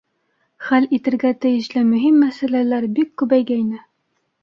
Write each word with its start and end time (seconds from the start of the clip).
Хәл 0.69 0.87
итергә 0.99 1.33
тейешле 1.45 1.85
мөһим 1.91 2.19
мәсьәләләр 2.25 2.91
бик 2.99 3.17
күбәйгәйне. 3.23 3.89